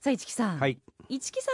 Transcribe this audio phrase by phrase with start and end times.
[0.00, 0.58] さあ、市木さん。
[0.58, 0.78] はい。
[1.10, 1.50] 市木さ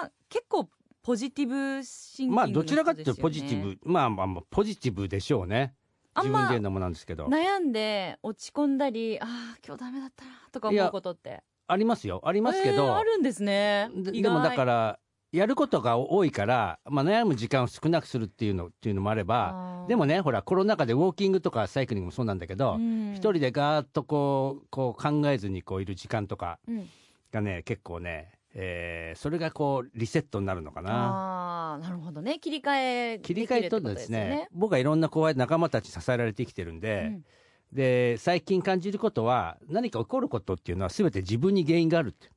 [0.00, 0.68] んは結構
[1.02, 3.76] ポジティブシンキングまあのどちらかというと人ポジティブ。
[3.82, 5.74] まあまあまあポジティブでしょうね。
[6.16, 7.26] 自分で言うのもなんですけど。
[7.26, 11.42] 悩んで落ち込んだり、ああ、今日ダメだったなとか思うことって？
[11.66, 12.20] ありますよ。
[12.24, 13.90] ありますけえーど、あるんですね。
[13.96, 14.98] ででもだから
[15.32, 23.14] やることが多いから、まあ、悩む時間を少なくするっていうのっていうのもあればでもねほらコロナ禍でウォーキングとかサイクリングもそうなんだけど、うん。
[23.14, 26.88] 一人でガーッとこうこう考えずにこういる時間とかうん
[27.32, 30.90] がね結構ね、えーそれがこうリセットになるのかな。
[30.90, 32.38] ああ、なるほどね。
[32.38, 34.40] 切り替え切り替えとですね。
[34.42, 37.24] よ僕はいろんなこうやって仲間たちに支えられて生きてるんで、うん。
[37.72, 42.30] で最近感じることは何か起こることっていうのは全て自分に原因があるって、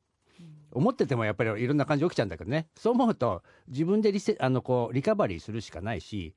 [0.71, 2.67] 思っててもやっぱりいろんな感じ起きちゃうんだけどね。
[2.75, 6.35] そう思うと自分でリセあのこうリカバリーするしかないし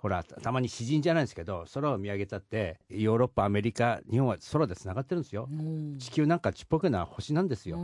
[0.00, 5.98] ほらたたまに詩人じゃないんですけど空を見上げたってヨーロッパアメリカ日本は空でつながってるんですよ、うん。
[5.98, 7.80] 地球なんかちっぽけな星なんですよ、う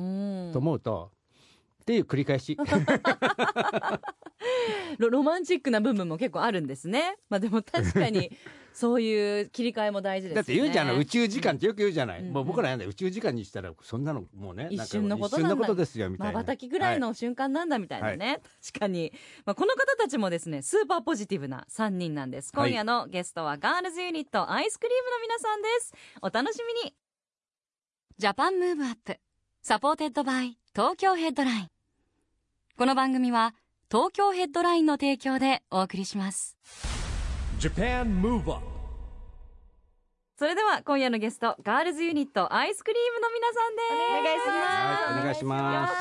[0.48, 0.50] ん。
[0.52, 1.10] と思うと
[1.82, 2.56] っていう繰り返し。
[4.98, 7.18] ロロマンチックな部分も結構あるんですね。
[7.28, 8.30] まあでも確かに
[8.76, 10.34] そういう切り替えも大事ですよね。
[10.34, 12.32] だって言うじゃない宇宙時間ってよく言うじゃない、うん。
[12.34, 15.48] もう僕らやんだ宇宙時間にしたらそんなのもうね一瞬のことなんだ。
[15.48, 16.32] なんか一瞬のことですよみたいな。
[16.34, 19.14] まばたきぐらいの瞬間なんだみたいなね、確かに、
[19.46, 22.52] まあ、この方たちもですねスーパーポジティブな3人なんです。
[22.54, 22.70] はい。
[22.70, 25.94] 今夜のゲストはガールズユニット iScream の皆さんです。
[26.20, 26.94] お楽しみに。
[28.18, 29.18] Japan Move Up
[29.62, 31.70] supported by Tokyo Headline。
[32.76, 33.54] この番組は
[33.90, 36.58] 東京ヘッドラインの提供でお送りします
[40.38, 44.20] それでは今夜のゲストガールズユニット iScream の皆さんです。
[44.20, 44.56] お願いします。
[45.12, 45.98] はいお願いしようますこ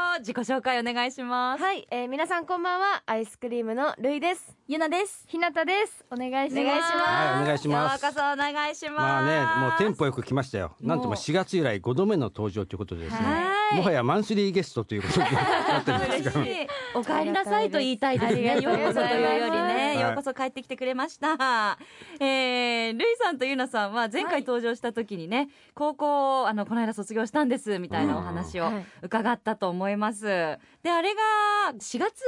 [0.00, 1.62] そ自己紹介お願いします。
[1.62, 3.02] はい、えー、皆さんこんばんは。
[3.06, 4.56] iScream のるいです。
[4.68, 5.24] ゆなです。
[5.26, 6.04] ひなたです。
[6.10, 6.62] お願いします。
[6.62, 6.94] お願いします。
[6.94, 8.04] はいお願いします。
[8.04, 8.92] ようこそお願いします。
[8.92, 10.76] まあねもうテンポよく来ましたよ。
[10.80, 13.26] なんとももう4月以来5度目の登場ということでですね。
[13.26, 13.76] はい。
[13.76, 16.44] もはやマンスリーゲストということになってるんですが
[16.94, 18.60] お帰りなさいと言いたいですね。
[18.60, 20.00] ようこそがというよりね、はい。
[20.00, 21.78] ようこそ帰ってきてくれました。
[22.20, 28.86] えー、ルイさんとゆなさんは前回登場した時にね、高校あのこの間卒業したんですみたいなお話をはい。
[29.02, 30.03] 伺ったと思います、
[30.82, 31.20] であれが
[31.74, 32.22] 4月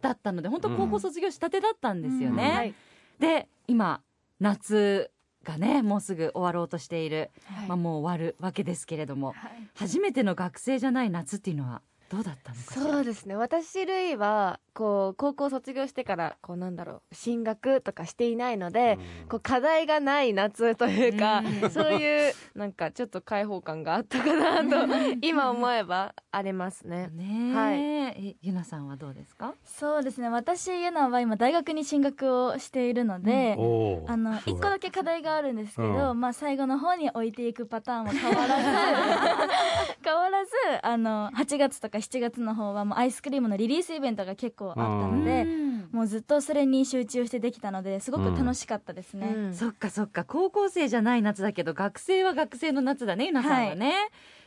[0.00, 2.74] だったので本当高校卒業したてだったんですよね、はい。
[3.18, 4.00] で今
[4.40, 5.10] 夏
[5.44, 7.30] がねもうすぐ終わろうとしている、
[7.68, 9.34] まあ、もう終わるわけですけれども、
[9.74, 12.82] 初めての学生じゃない夏っていうのはどうだったのかしら？
[12.82, 13.36] そうですね。
[13.36, 18.98] 私るいはこう高校卒業してからこうなんだろう進学とかしていないので、
[19.28, 21.70] こう課題がない夏というか、うん。
[21.70, 27.08] そういうなんかちょっと開放感があったかなと今思えばありますね。
[27.12, 27.80] ねはい。
[27.80, 29.54] えゆなさんはどうですか？
[29.64, 30.28] そうですね。
[30.28, 34.10] 私ゆなは今大学に進学をしているので、おー。
[34.10, 38.64] あの一個だけ課題があるんですけど、うまあ最後の方に置いていくパターンは変わらず
[40.04, 40.50] 変わらず
[40.82, 45.46] あの8月とか7月の方はもうアイスクリームのリリースイベントが結構あったので、
[45.92, 49.34] もうずっとそれに集中してできたのですごく楽しかったですね。
[49.34, 49.54] うん。
[49.54, 50.24] そっかそっか。
[50.24, 53.94] 高校生じゃない夏だけど学生は学生の夏だねゆなさんはね、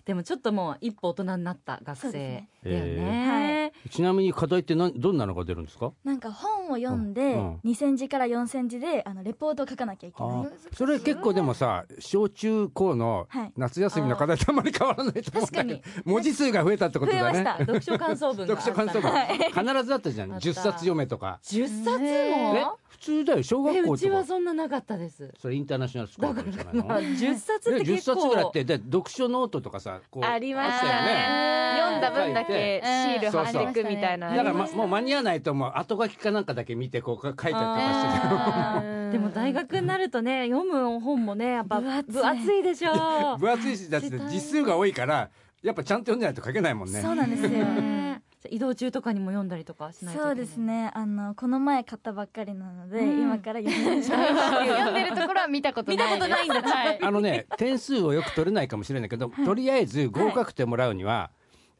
[0.05, 5.91] でもちょっともう一歩大人になった学生だよへねちなみに課題って何どんなのが出るんですか？
[6.03, 10.47] なんか本を読んで、うん2000字から4000字であのレポートを書かなきゃいけない。
[10.73, 13.51] それ結構でもさ小中高のはい。
[13.57, 15.79] 夏休みの課題とあんまり変わらないと思うんだけど。
[15.79, 17.43] 確文字数が増えたってことだね。
[17.59, 19.11] 読書感想文 読書感想文。
[19.73, 20.33] 必ずあったじゃん。
[20.33, 20.49] あった。
[20.49, 21.39] 10冊読めとか。
[21.43, 22.65] 10冊も、え？
[22.93, 23.43] 普通だよ。
[23.43, 24.15] 小えうち学校とか。
[24.17, 25.31] はそんななかったです。
[25.39, 26.85] それインターナショナルスクールじゃないの？
[26.85, 28.21] まあ10冊ってで10結構。
[28.21, 31.73] 冊ぐらいあってで読書ノートとかさこうありましたね。
[31.79, 34.29] 読んだ分だけシール貼っていくみたいな。
[34.29, 35.71] だから、ま、もう間に合わないともう。
[35.75, 42.23] 後書きかなんかだけ見てこう書いたりとかしてでも大学になるとね読む本もねやっぱ分分厚い。
[42.23, 43.37] 厚いでしょ。
[43.41, 45.29] 分厚いしだって字数が多いから
[45.63, 47.01] やっぱちゃんと読んでないと書けないもんね。
[47.01, 47.49] そうなんですよ。
[48.49, 50.35] 移動中とかにも読んだりとかしないといけない。
[50.35, 50.91] そうですね。
[50.93, 53.21] あのこの前買ったばっかりなので、うん。
[53.21, 54.19] 今から読みましょう。
[54.67, 55.97] 読んでるところは見たことない。
[55.97, 56.61] 見たことないんだ。
[56.67, 56.99] はい。
[57.01, 61.31] あのね点数をよく取れないかもしれないけど、 とりあえず合格点もらうには、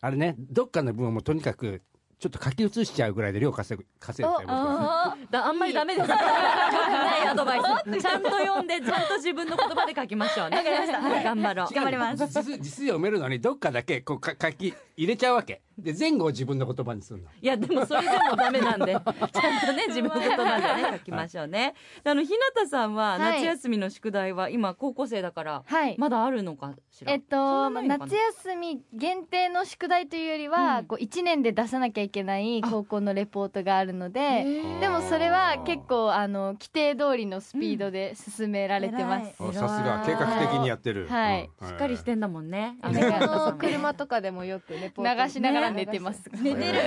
[0.02, 1.82] あれねどっかの分をもうとにかく
[2.20, 6.08] ちょっと書き写しちゃうぐらいで量稼ぐ稼ぐって僕はだあんまりダメです。
[6.08, 8.02] ないアドバイス。
[8.02, 10.58] ちゃんと読んで、ちゃんと自分の言葉で書きましょうね。
[10.58, 11.02] わかりました。
[11.02, 11.74] はい、頑張ろう。
[11.74, 12.28] 頑張ります。
[12.28, 17.30] 字数字数を埋めるのにどっかだけこうか書き入れちゃうわけで前後を自分の言葉にするの。
[17.42, 18.94] いやでもそれでもダメなんで。
[18.94, 21.74] ちゃんとね自分の言葉でね書きましょうね。
[22.04, 23.42] であの日向さんははい。
[23.42, 25.96] 夏休みの宿題は今高校生だからはい。
[25.98, 30.86] まだあるのかしら、えっと、夏休み限定の宿題というよりは、うん。
[30.86, 34.44] こう1年で出さなきゃいけない高校のレポートがあるので
[34.80, 40.04] でもそれは結構あの規定通りのスピードで進められてます、あさすが。
[40.06, 41.50] 計画的にやってる、はい。
[41.62, 41.68] うん。
[41.68, 42.78] しっかりしてんだもんね。
[42.82, 45.24] あの車とかでもよくレポート。
[45.24, 46.78] 流しながら寝てます、寝てる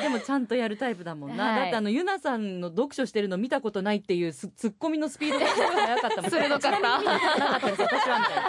[0.00, 1.60] でもちゃんとやるタイプだもんな、はい。
[1.60, 6.30] だってあのゆなさんの読書してるの見たことないっていうすツッコミのスピードがすごい速かったもん。
[6.30, 8.48] 鋭かったちなかったです私はみたいな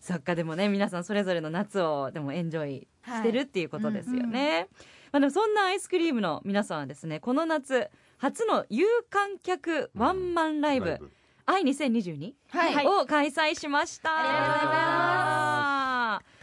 [0.00, 4.68] そっかでもね皆さんそれぞれの夏をでもエンジョイしてるっていうことですよね、
[5.12, 10.86] まあ、でもそんなアイスクリームの皆さんはですねこの夏初の有観客ワンマンライブ。
[10.90, 11.10] ライブ
[11.46, 12.86] 「愛2022」はい。
[12.86, 14.10] を開催しました。
[14.10, 15.27] ありがとうございます。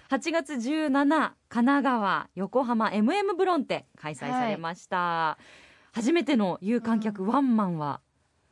[0.10, 5.40] 8月17、神奈川、横浜 MM ブロンテ開催されました。
[5.94, 8.02] 初めての有観客ワンマンは。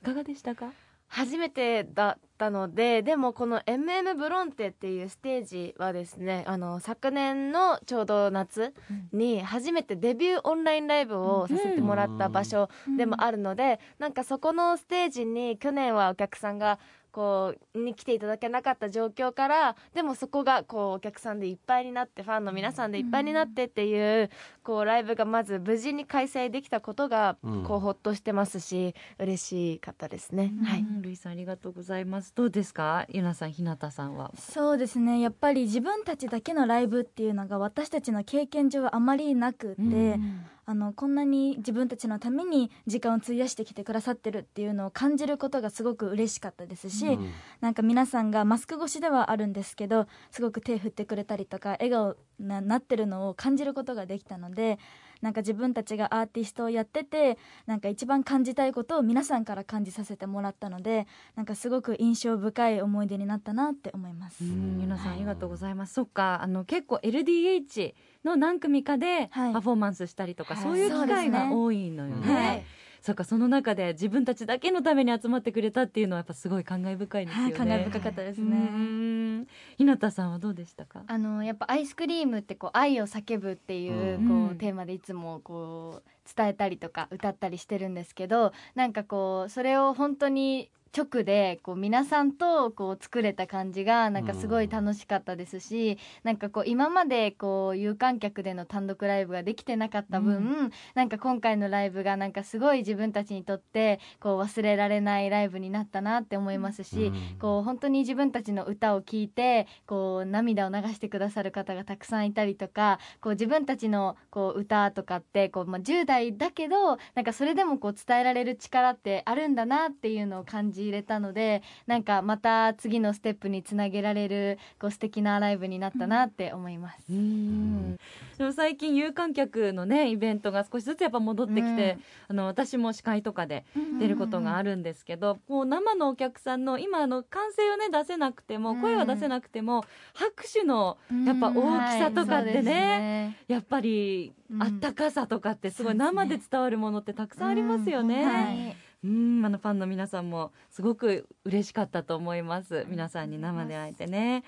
[0.01, 0.71] いかがでしたか？
[1.09, 8.73] 初めてだったのででもこの MM ブロンテっていうステージはですねあの昨年のちょうど夏
[9.11, 12.67] に初めてデビューオンラインライブをさせてもらった場所
[12.97, 16.79] でもあるので、なんかそこのステージに去年はお客さんが
[17.13, 24.31] こうに来ていただけなかった状況からでもそこがこうお客さんでいっぱいになってファンの皆さんでいっぱいになってっていう
[24.63, 30.51] こうライブがまず無事に開催できたことがうんこうほっとしてますし嬉しかったですね。
[30.65, 32.33] はいうんルイさんありがとうございます。
[32.35, 33.05] どうですか？
[33.09, 34.31] ゆなさん、ひなたさんは。
[34.37, 40.19] そうですねやっぱり自分たちだけのライブっていうのが私たちの経験上はあまりなくって、
[40.65, 47.31] あのこんなに自分たちのために時間を費やしてきてくださってるっていうのを感じることがすごく嬉しかったですし、うん。
[47.59, 54.79] なんか皆さんがマスク越しではあるんですけどすごく手振ってくれたりとか笑顔ななってるのを感じることができたので
[55.23, 64.43] なんか自分たちがアーティストをやっててなんか一番感じたいことを皆さんから感じさせてもらったのでなんかすごく印象深い思い出になったなって思います。
[64.43, 65.93] うん、ゆなさんありがとうございます。
[65.93, 67.93] そっか、あの結構 LDH
[68.25, 69.53] の何組かではい。
[69.53, 70.63] パフォーマンスしたりとか、はい。
[70.63, 72.35] そういう機会が多いのよね。
[72.35, 72.63] はい
[73.03, 77.43] そっか、その中で自分たちだけのために集まってくれたっていうのはやっぱすごい感慨深いですよね。
[77.43, 78.55] はい、感慨深かったですうね。
[78.55, 79.47] ん。
[79.77, 81.03] ひなたさんはどうでしたか？
[81.05, 107.39] あのやっぱアイスクリームってこう愛を叫ぶっていううんこうんうテーマでいつもこう伝えたりとか歌ったりしてるんですけどなんかこうそれを本当に直でこう皆さんとこう作れた感じがなんかすごい楽しかったですし、なんかこう今までこう有観客での単独ライブができてなかった分、なんか今回のライブがなんかすごい自分たちにとってこう忘れられないライブになったなって思いますし、うん。
[107.39, 126.97] こう本当に自分たちの歌を聴いてこう涙を流してくださる方がたくさんいたりとかこう自分たちのこう歌とかってこう、まあ、10代だけどなんかそれでもこう伝えられる力ってあるんだなっていうのを感じれたのでなんかまた次のステップにつなげられるこう素敵なライブになったなって思います。
[127.09, 127.97] うん。
[128.37, 131.97] でも最近有観客のねイベントが少しずつやっぱ戻ってきて、
[132.27, 133.65] あの私も司会とかで
[133.99, 148.25] 出ることがあるんですけど、こう生のお客さんの今あの歓声をね出せなくても声は出せなくても拍手のやっぱ大きさとかってね,、やっぱりあったかさとかってすごい生で伝わるものってたくさんありますよね。
[148.25, 152.85] はいうんあのファンの皆さんもすごく嬉しかったと思います。
[152.87, 154.43] 皆さんに生で会えてね。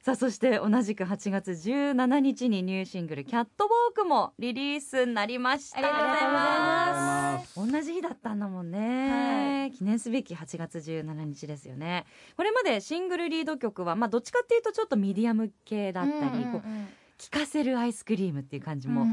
[0.00, 5.78] さあそして同じく8月17日にニューシングル「キャットウォーク」もリリースになりました。
[5.78, 7.72] ありがとうございます。
[7.72, 12.06] 同じ日だったんだもんね、記念すべき8月17日ですよね。
[12.36, 16.62] これまでシングルリード曲は、まあ、どっちかっていうとちょっとミディアム系だったり、こう
[17.18, 19.06] 聴かせる iScream っていう感じも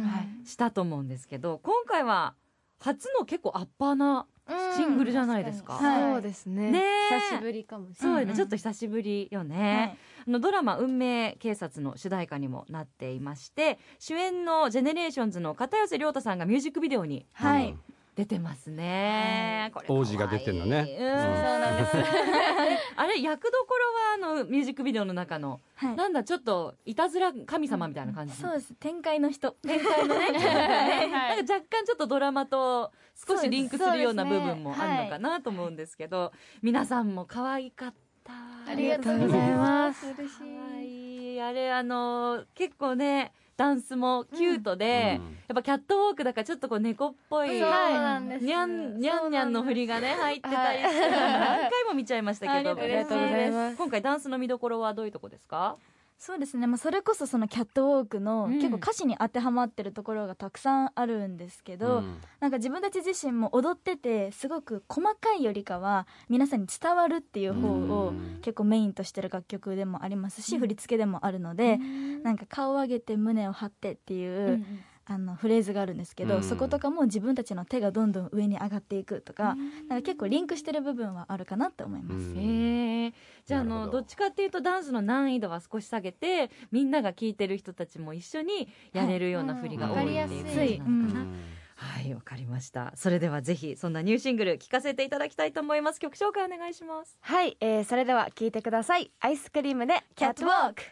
[0.45, 2.35] したと思うんですけど、今回は
[2.79, 4.27] 初の結構アッパーな
[4.75, 5.73] シングルじゃないですか。
[5.73, 6.71] はいそうですね。
[6.71, 7.19] ねえ。
[7.19, 9.97] 久しぶりかもしれそうよね、ない、ちょっと久しぶりよね、
[10.27, 17.71] あのドラマ「運命警察」の主題歌にもなっていまして主演のジェネレーションズの片寄涼太さんがミュージックビデオにはい。
[17.71, 17.79] うん
[18.15, 20.95] 出てますね、これ可愛い王子が出てんのね。
[20.97, 21.05] うん。
[21.05, 21.13] うん。
[21.13, 21.97] そうなんです。
[22.95, 23.75] あれ役どこ
[24.19, 25.95] ろはあのミュージックビデオの中の、はい。
[25.97, 28.73] なんだちょっといたずら神様みたいな感じ、そうです。
[28.75, 29.51] 展開の人。
[29.51, 30.31] 展開のね。
[30.31, 32.93] なんか若干ちょっとドラマと
[33.27, 36.31] 少しリンクするような部分もあるのかなと思うんですけど
[36.61, 37.93] 皆さんも可愛かっ
[38.23, 38.33] た。
[38.67, 40.07] ありがとうございます。
[40.17, 41.41] 嬉しい。
[41.41, 45.25] あれあの結構ねダンスもキュートで、うん。
[45.47, 52.71] やっぱキャットウォークだからちょっとこう猫っぽいそうなんですにゃんにゃんにゃんの振りがね入ってたりして 何回も見ちゃいましたけど。
[52.71, 53.77] ありがとうございます。
[53.77, 55.77] 今回ダンスの見どころはどういうとこですか？
[56.17, 58.53] そうですね、まあ、それこそそのキャットウォークの、うん。
[58.55, 62.17] 結構歌詞に当てはまってるところがたくさんあるんですけど、うん。
[62.39, 68.39] なんか自分たち自身も踊っててすごく細かいよりかは皆さんに伝わるっていう方をうん。
[68.41, 71.77] 結構メインとしてる楽曲でもありますし、振り付けでもあるので、
[72.23, 74.65] なんか顔を上げて胸を張ってっていう、
[75.07, 76.43] あのフレーズがあるんですけど、うん。
[76.43, 79.55] そことかも自分たちの手がどんどん上に上がっていくとか,、
[79.87, 82.31] なんか結構リンクしてる部分はあるかなって思います。
[82.31, 82.37] うん。
[82.37, 83.13] へえ
[83.45, 90.33] じゃあのどっちかっていうとダンスの難易度は少し下げてみんなが聴いてる人たちも一緒にやれるような振りが多いって
[90.73, 91.33] いううん。
[91.75, 92.93] はいわかりました。
[92.95, 95.99] それではぜひそんなニューシングル聴かせていただきたいと思います。
[95.99, 97.17] 曲紹介お願いします。
[97.21, 99.11] はい、えー、それでは聞いてください。
[99.19, 100.83] アイスクリームでキャットウォーク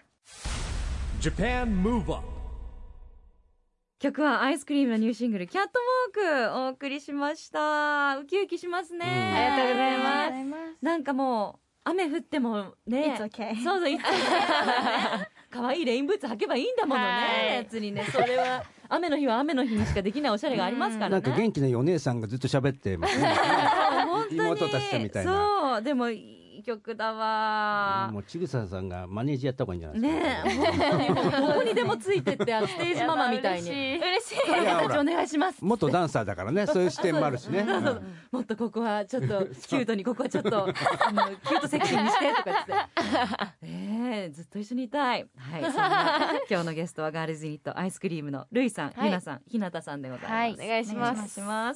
[1.21, 2.42] Japan Move Up
[4.03, 8.17] 曲はアイスクリームのニューシングル「キャットウォーク」お送りしました。
[8.17, 9.09] ウキウキしますね、うん。
[9.09, 10.77] ありがとうございます。
[10.81, 13.15] なんかもう雨降ってもね。
[13.17, 14.11] Okay そうそう、いつも。
[14.11, 14.17] ね
[15.49, 17.55] 可愛いレインブーツ履けばいいんだものね、はい。
[17.55, 21.13] やつにね、それは雨の日は雨の日にしかできないおしゃれがありますからね。
[21.13, 23.27] なんか元気のいいお姉さんがずっと喋ってますね。
[24.05, 24.35] 本当に。
[24.35, 25.31] 妹たちとみたいな。
[25.31, 26.09] そう、でも
[26.63, 28.09] 曲だわ。
[28.11, 30.97] もうちぐささんがマネージやった方がいいんじゃないですか。
[30.97, 33.69] ねどこにでもついてって、ステージママみたいに。
[33.99, 34.51] 嬉しい。
[34.99, 35.27] お願い。
[35.33, 35.57] します。
[35.61, 37.65] 元ダンサーだからねそういう視点もあるしね。
[38.31, 42.73] もっとここはちょっとキュートにここはちょっと あのキュートセクシーにしてとか言って。
[43.63, 45.27] ええずっと一緒にいたい。
[45.37, 45.63] はい。
[45.63, 49.05] そんな今日のゲストはガールズユニット iScream のルイさん、はい。
[49.07, 51.41] ゆなさんひなたさんでございます、はいお願いします。
[51.41, 51.75] お願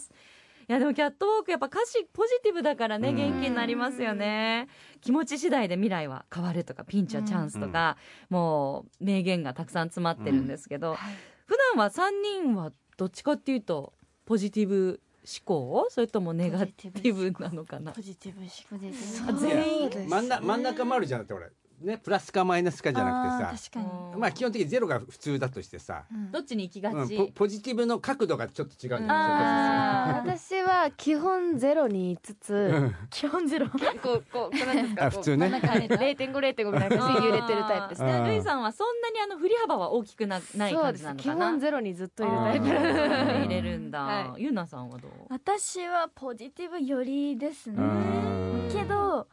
[0.70, 3.16] いやでもキャットウォークやっぱ歌詞ポジティブだからねうん。
[3.16, 4.68] 元気になりますよね。
[5.00, 7.96] 気持ち次第で未来は変わるとかピンチはチャンスとか、
[8.30, 10.98] もう名言がたくさん詰まってるんですけど、
[11.46, 12.10] 普段は3
[12.44, 13.94] 人はどっちかっていうと
[14.26, 15.88] ポジティブ思考？
[15.90, 17.94] それともネガティブなのかな？
[17.94, 18.42] ポジティブ。
[18.42, 20.10] 思ポジティあブ全員。
[20.10, 21.48] 真ん中真ん中もあるじゃんって俺
[21.82, 23.50] ねプラスかマイナスかじゃなくてさ。
[23.50, 24.20] あー確かに。
[24.20, 29.08] まあ基本的にゼロが普通だとしてさ、どっちに行きがち、うんポポジティブの角度がちょっと違うんだよね。
[29.10, 30.28] あー。
[30.38, 33.70] 私は基本ゼロに言いつつ基本ゼロ。
[33.70, 35.06] こうこうこうなんですか？
[35.08, 35.50] あ普通ね。
[35.52, 38.04] こう0.5 0.5みたいな感じで揺れてるタイプです。
[38.04, 38.26] ねうん。
[38.26, 41.06] ルイさんはそんなにあの振り幅は大きくなないそう感です。
[41.18, 41.46] 基じなのかな？
[41.52, 45.12] 本ゼロにずっといるタイプ入れるんだ、はゆなさんはどう？
[45.30, 47.76] 私はポジティブよりですね。
[47.78, 48.70] うん。
[48.72, 49.28] けど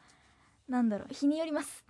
[0.68, 1.85] なんだろう日によります。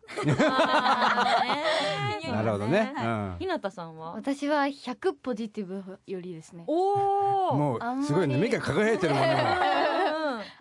[2.27, 2.93] なるほどね、
[3.39, 4.13] ひなたさんは？
[4.13, 6.65] 私は100ポジティブよりですね。
[6.67, 8.37] おおうん、もうすごいね。
[8.37, 9.37] 目が輝いてるもんね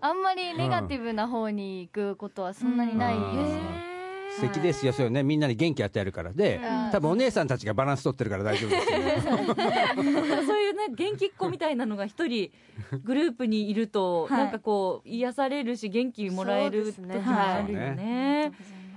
[0.01, 3.82] あんまりネガティブな方に行くことはそんなにないですね
[4.35, 4.93] 素敵ですよ。
[4.93, 5.23] そうよね。
[5.23, 6.31] みんなに元気与えるから。
[6.33, 6.91] でうん。
[6.91, 8.91] 多分お姉さんたちがバランス取ってるから大丈夫です
[9.27, 9.37] よ。
[10.43, 12.51] そう いうね元気っ子みたいなのが一人
[13.03, 14.37] グループにいると、はい。
[14.39, 17.25] なんかこう癒されるし元気もらえる時そうですね。
[17.25, 17.95] もあるよはい。
[17.95, 18.51] ね。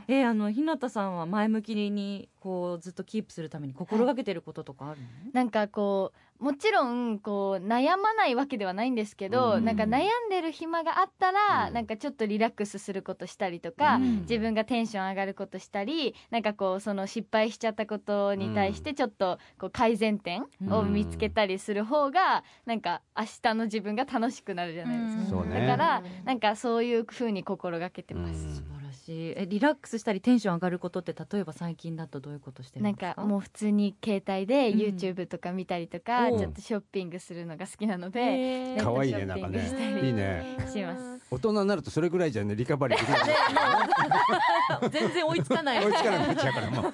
[0.09, 5.07] えーあの日向さんは前向きにこうずっとキープするために心がけてることとかあるの？
[5.33, 9.65] なんかこうもちろんこう悩まないわけではないんですけど、うん。
[9.65, 11.75] なんか悩んでる暇があったら、うん。
[11.75, 14.21] なんかちょっとリラックスすることしたりとか、うん。
[14.21, 25.43] 自分がテンション上がることしたりなんかこうその失敗しちゃったことに対してちょっとこう改善点を見つけたりする方がなんか明日の自分が楽しくなるじゃないですか。
[25.43, 28.63] だからなんかそういう風に心がけてます。
[29.07, 29.35] しい。
[29.37, 33.15] えリラックスしたりテンション上がることって例えば最近だとどういうことしてるなんんですか？
[33.15, 41.27] かもう普通に携帯でうん YouTube とか見たりとか、おうちょっとショッピングするのが好きなので、可愛いネットショッピングねなんかねしたりいいねします。
[41.31, 45.85] 大人になるとそれぐらいじゃねリカバリーできない 全然追いつかない。
[45.85, 46.93] 追いつかなくなっちゃうからもう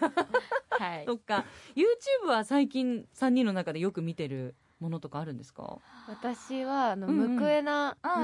[0.71, 1.15] はいそ。
[1.15, 1.45] っか。
[1.75, 5.79] YouTube は最近三人の中でよく見てるものとかあるんですか？
[6.09, 7.31] 私はあの、うんうん。
[7.37, 8.17] ムクエナチうん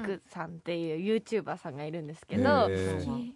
[0.00, 2.68] ックさんっていう YouTuber さんがいるんですけど、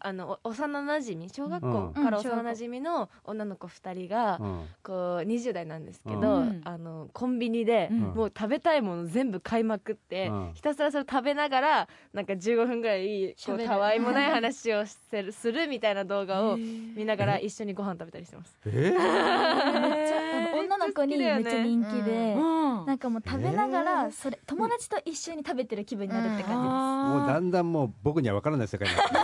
[0.01, 1.93] あのお幼馴染小学うん。
[1.95, 4.65] 校から幼馴染の女の子2人が、うん。
[4.83, 6.61] こう20代なんですけど、うん。
[6.65, 7.99] あのコンビニで、うん。
[8.01, 10.51] もう食べたいもの全部買いまくって、うん。
[10.55, 18.57] ひたすらそれ食べながらなんか15分ぐらいこうたわいもない話をしてるするみたいな動画を見ながら一緒にご飯食べたりしてます。
[18.65, 29.15] えめっちゃ女の子にめっちゃ人気で、うんなんかもう食べながらそれ友達と一緒に食べてる気分になるって感もうだあんだんもう僕には分からない世界になって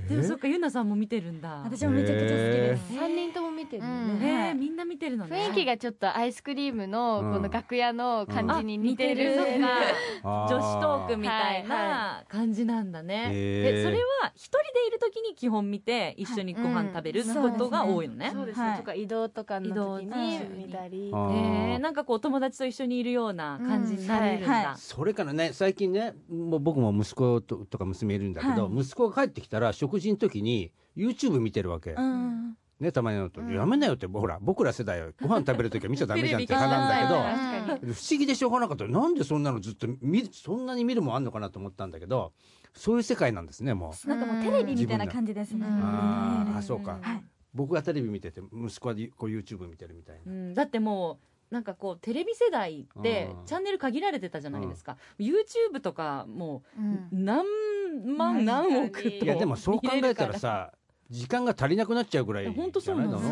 [0.14, 1.62] でもそっかゆなさんも見てるんだ。
[1.64, 4.20] じです私もめちゃくちゃ好きです、3人とも見てるようん。
[4.20, 5.36] ね、えー、みんな見てるのね。
[5.48, 7.32] 雰囲気がちょっとアイスクリームのうん。
[7.32, 9.36] この楽屋の感じに似てる。
[10.22, 13.30] 女子トークみたいな感じなんだね。
[13.30, 18.30] でそれは一人でいる時に基本見て一緒にご飯食べることが多いのね。
[18.34, 18.78] そうですね、はい。
[18.78, 24.46] とか移動とかの時移動にうん見たり、えー、なんかこう友達と一緒にいるような感じになれるんだ。
[24.46, 24.52] うん。
[24.52, 24.64] はい。
[24.66, 28.80] はそれからね最近ねもう僕も息子ととか娘いるんだけど、はい。
[28.80, 38.86] 息子が帰ってきたら食事の時に YouTube 見てるわけ、うんねたまにのと、やめなよってほら僕ら世代はご飯食べる時は見ちゃダメじゃんって 派なんだけど不思議でしょうがなかった。
[38.86, 42.32] なんでそんなのずっと見そんなに見るもんあんのかなと思ったんだけど
[42.74, 44.08] そういう世界なんですねもう。
[44.08, 45.66] なんかもうテレビみたいな感じですね。
[45.68, 47.24] あーあそうか、はい。
[47.52, 50.32] 僕がテレビ見てて息子はこう YouTube 見てるみたいな。
[50.32, 50.54] うん。
[50.54, 51.18] だっても
[51.50, 57.24] うなんかこうテレビ世代ってうんチャンネル限られてたじゃないですか、YouTube とかもううん。
[57.24, 57.44] 何
[58.16, 60.72] 万何億といやでもそう考えたらさ
[61.10, 63.18] 時間が足りなくなっちゃうぐらい本当そうなんの？
[63.18, 63.24] で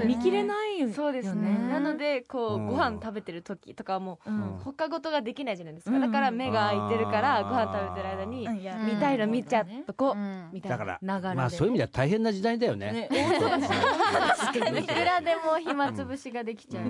[0.00, 0.06] す。
[0.06, 1.58] 見切れないよそうですね。
[1.68, 6.00] なのでこう、うんご飯食べてる時とかはもう、うん他事ができないじゃないですか、うん。
[6.00, 8.48] だから目が開いてるからご飯食べてる間に
[8.94, 10.48] 見たいの見ちゃっとこう、うん。
[10.52, 10.78] みたいな。
[10.78, 12.92] だからまあそういう意味では大変な時代だよね。
[12.92, 13.08] ね
[14.80, 16.84] いくらでも暇つぶしができちゃう、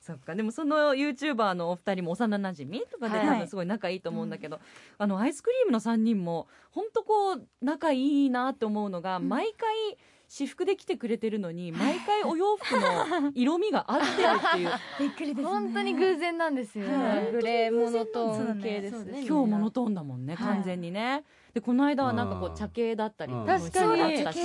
[0.00, 0.34] そっか。
[0.34, 3.26] でもその YouTuber のお二人も幼なじみとかではい。
[3.26, 4.58] 多分すごい仲いいと思うんだけど、
[4.98, 14.70] あのアイスクリームの3人も本当こう仲いいなって思うのが、毎回私服で来てくれてるのに 毎回お洋服の色味が合ってるっていう。
[15.00, 15.44] びっくりですね。
[15.44, 17.32] 本当に偶然なんですよね、はい。
[17.32, 19.24] グレーモノトーン系ですそうね。
[19.26, 21.24] 今日モノトーンだもんねはい完全にね。
[21.52, 24.38] でこの間はなんかこう茶系だったりうん楽しそうだったし。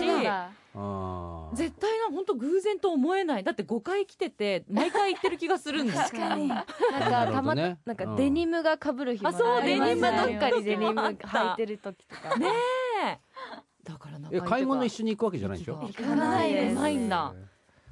[1.53, 3.44] 絶対な本当偶然と思えない。
[3.44, 6.48] だって5回来てて毎回行ってる気がするんです 確かに。
[6.48, 8.15] なんかたまなんかうん。
[8.15, 10.63] デニムが被る日もあそうりますデニムどのっかに。
[10.63, 12.36] デニム履いてる時とか。
[12.38, 12.48] ね
[13.05, 13.20] え。
[13.84, 15.75] だから仲いいえとか買い物一緒に行くわけじゃないでしょ？
[15.75, 17.34] 行行かないですないんだ。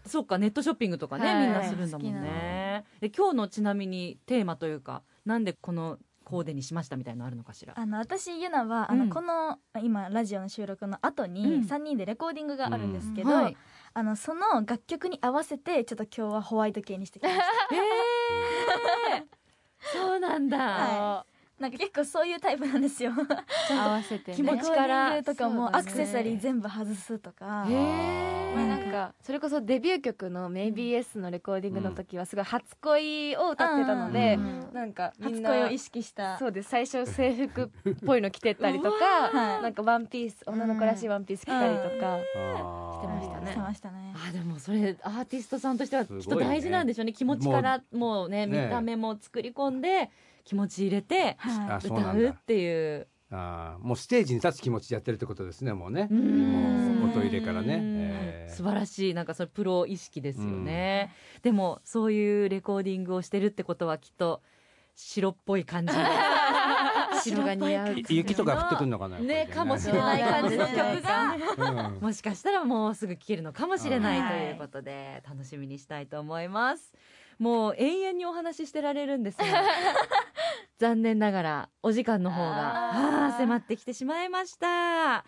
[0.06, 1.46] そっかネットショッピングとかね、はい。
[1.46, 2.84] みんなするんだもんね。
[3.00, 7.74] で今日のちなみにテーマというかなんでこのコーデにしましたみたいなのあるのかしら？
[7.78, 9.08] あの私ゆなはあうん。
[9.10, 11.34] のこの今ラジオの収録の後うん。
[11.34, 13.58] に3人でレコーディングがあるんですけど、はい。
[13.94, 17.44] あのその楽曲に合わせてちょっと今日はホワイト系にしてきました。
[19.94, 21.26] そうなんだ、は
[21.60, 23.12] なんか結構そういうタイプなんですよ。
[23.70, 24.38] 合わせてね。
[24.38, 27.66] 気持ちからとかもアクセサリー全部外すとか。
[27.70, 27.74] へ
[28.56, 34.74] まあ、えなんかそれこそデビュー曲の「MayBS」のレコーディングの時はすごい初恋を歌ってたので、うん。
[34.74, 36.38] なんかみ初んな恋を意識した。
[36.40, 37.70] そうです最初制服っ
[38.06, 39.62] ぽいの着てったりとか、 はい。
[39.62, 43.48] なんかワンピース女の子らしいワンピース着たりとか、してましたね。
[43.48, 44.16] してましたね。
[44.16, 47.14] あでもそれアーティストさんとしてはきっと大事なんでしょうね。
[47.14, 48.66] 気持ちからもうねね。
[48.66, 50.10] 見た目も作り込んで
[50.44, 53.08] 気持ち入れてはあそう歌うっていう。
[53.36, 56.08] あーもうステージに立つ気持ちでやってるってことですねもうね。
[56.12, 57.00] うん。
[57.00, 58.56] もう音入れからね、うんえー。
[58.56, 64.44] 素晴らしいなんかそれプロ意識ですよね、でもそういうレコーディングをしてるってことはきっと
[64.96, 65.94] 白っぽい感じ。
[67.24, 71.36] 白が似合うい雪とか降ってくるのかなねやっぱりかもしれない感じの曲が。
[71.88, 72.00] うん。
[72.02, 76.94] もしかしたらもうすぐ聴けるのかもしれないということで楽しみにしたいと思います
[77.44, 79.44] もう永遠にお話ししてられるんですが
[80.80, 85.26] 残念ながらお時間の方があ迫ってきてしまいました。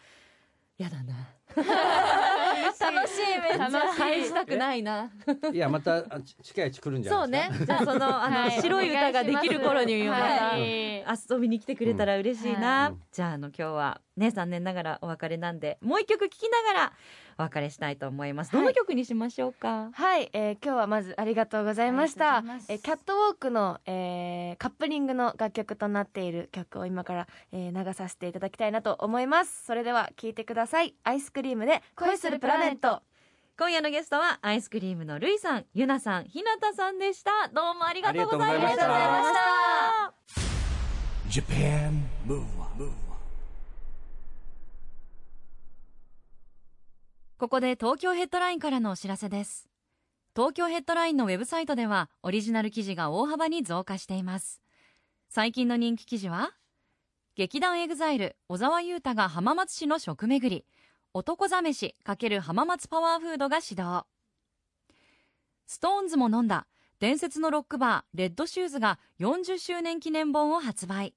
[0.78, 1.14] やだな。
[1.56, 5.12] 楽しいめっちゃ返したくないな。
[5.54, 6.04] いやまた
[6.42, 7.74] 近いうち来るんじゃそうないですか？
[7.80, 7.84] ね。
[7.84, 8.52] じゃあそのあの、はい。
[8.62, 11.04] 白い歌ができる頃にまた、はい。
[11.30, 16.94] 遊びに来てくれたら嬉しいな、うんじゃああの今日はね残念ながらお別れなんでもう一曲聴きながら
[17.38, 19.90] お別れしたいと思います、どの曲にしましょうか？
[19.94, 22.44] はい、えー今日はまずありがとうございました。
[22.70, 29.66] えーキャットウォークの、えーカップリングの楽曲となっている曲を今から、えー流させていただきたいなと思います。
[29.66, 30.96] それでは聴いてください。
[31.04, 33.02] アイスクリームで恋するプラネット。
[33.58, 37.50] 今夜のゲストはアイスクリームのるいさんゆなさんひなたさんでした。
[37.54, 39.34] どうもありがとうございましたありがとうございましたありが
[39.88, 40.28] とう
[41.28, 42.92] ございました Japan Move Up
[47.38, 49.68] ここで東京ヘッドラインからのお知らせです。
[50.34, 54.62] 東京ヘッドラインのウェブサイトではオリジナル記事が大幅に増加しています。
[55.28, 56.54] 最近の人気記事は
[57.36, 60.64] 劇団エグザイル小澤雄太が浜松市の食巡り
[61.14, 64.06] 男座飯×浜松パワーフードが始動。
[65.68, 66.68] ストーンズも飲んだ
[67.02, 71.14] 伝説のロックバーレッドシューズが40周年記念本を発売。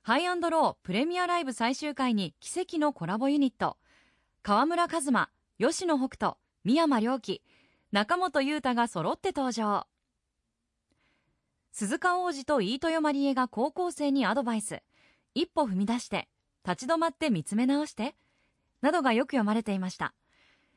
[0.00, 3.76] ハイアンドロープレミアライブ最終回に奇跡のコラボユニット。
[4.46, 7.40] 川村壱馬吉野北人三山凌輝
[7.92, 9.86] 中本悠太が揃って登場。
[11.72, 14.82] 鈴鹿央士と飯豊まりえが高校生にアドバイス。
[15.34, 16.28] 一歩踏み出して
[16.62, 18.16] 立ち止まって見つめ直して
[18.82, 20.12] などがよく読まれていました。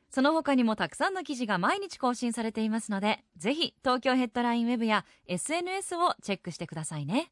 [0.08, 7.30] その他にもたくさんの記事が毎日更新されていますのでぜひ東京ヘッドラインウェブや SNS をチェックしてくださいね。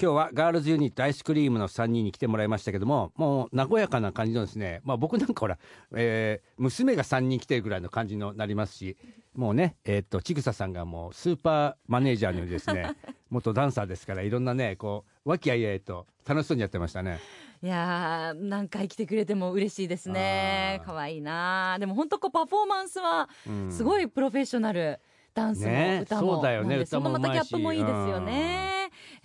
[0.00, 5.56] 今日はガールズユニット iScream の3人に来てもらいましたけどももう和やかな感じのですね、まあ、僕なんかほら、
[5.94, 8.96] えー娘が3人来てるぐらいの感じになりますし
[9.36, 12.96] もうねえーっとちぐささんがもうスーパーマネージャーのようにですね
[13.30, 17.20] 元ダンサーですからいろんなねこう和気あいあいと楽しそうにやってましたね。
[17.62, 20.82] いやーなんか生きてくれても嬉しいですね。
[20.84, 21.76] 可愛いな。
[21.78, 23.70] でも本当こうパフォーマンスはうん。
[23.72, 25.00] すごいプロフェッショナル、
[25.34, 26.68] ダンスもね歌もそうだよね。
[26.70, 28.74] なんでそのまたギャップもいいですよね、えー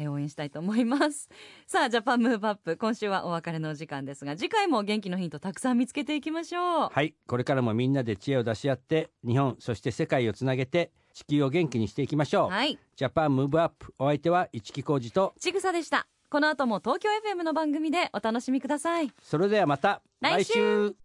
[0.07, 1.29] 応援したいと思います。
[1.67, 6.89] さあジャパンムーブアップ今週はお別れのお時間ですが次回も元気のヒントたくさん見つけていきましょう。
[6.89, 12.79] はいこれからもみんなで知恵を出し合って日本そして世界をつなげて地球を元気にしていきましょう、はい。
[12.95, 16.07] ジャパンムーブアップお相手は市木浩二とちぐさでした。
[16.29, 19.11] この後も東京 FM の番組でお楽しみください。
[19.21, 20.95] それではまた来週。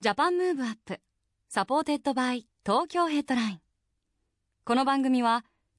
[0.00, 1.00] Japan Move Up
[1.48, 3.60] supported by Tokyo Headline。
[4.64, 5.44] この番組は